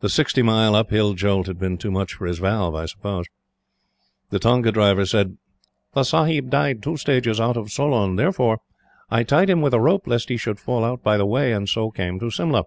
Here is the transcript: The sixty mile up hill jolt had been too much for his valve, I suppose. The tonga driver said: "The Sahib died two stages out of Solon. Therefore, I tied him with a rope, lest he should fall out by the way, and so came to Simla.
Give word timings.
The 0.00 0.08
sixty 0.08 0.40
mile 0.40 0.74
up 0.74 0.88
hill 0.88 1.12
jolt 1.12 1.46
had 1.46 1.58
been 1.58 1.76
too 1.76 1.90
much 1.90 2.14
for 2.14 2.26
his 2.26 2.38
valve, 2.38 2.74
I 2.74 2.86
suppose. 2.86 3.26
The 4.30 4.38
tonga 4.38 4.72
driver 4.72 5.04
said: 5.04 5.36
"The 5.92 6.04
Sahib 6.04 6.48
died 6.48 6.82
two 6.82 6.96
stages 6.96 7.38
out 7.38 7.58
of 7.58 7.70
Solon. 7.70 8.16
Therefore, 8.16 8.60
I 9.10 9.24
tied 9.24 9.50
him 9.50 9.60
with 9.60 9.74
a 9.74 9.78
rope, 9.78 10.06
lest 10.06 10.30
he 10.30 10.38
should 10.38 10.58
fall 10.58 10.86
out 10.86 11.02
by 11.02 11.18
the 11.18 11.26
way, 11.26 11.52
and 11.52 11.68
so 11.68 11.90
came 11.90 12.18
to 12.20 12.30
Simla. 12.30 12.64